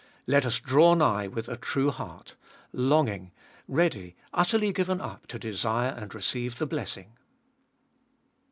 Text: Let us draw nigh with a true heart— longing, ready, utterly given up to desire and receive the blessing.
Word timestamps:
Let 0.25 0.47
us 0.47 0.59
draw 0.59 0.95
nigh 0.95 1.27
with 1.27 1.47
a 1.47 1.57
true 1.57 1.91
heart— 1.91 2.35
longing, 2.73 3.33
ready, 3.67 4.15
utterly 4.33 4.73
given 4.73 4.99
up 4.99 5.27
to 5.27 5.37
desire 5.37 5.89
and 5.91 6.11
receive 6.15 6.57
the 6.57 6.65
blessing. 6.65 7.11